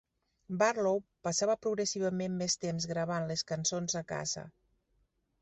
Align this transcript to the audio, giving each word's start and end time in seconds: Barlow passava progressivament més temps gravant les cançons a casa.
Barlow 0.61 1.01
passava 1.27 1.55
progressivament 1.65 2.39
més 2.41 2.57
temps 2.65 2.89
gravant 2.93 3.29
les 3.33 3.45
cançons 3.53 4.01
a 4.03 4.05
casa. 4.15 4.47